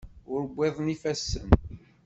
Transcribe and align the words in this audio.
Ur 0.31 0.41
wwiḍen 0.47 0.87
yifassen. 0.93 1.47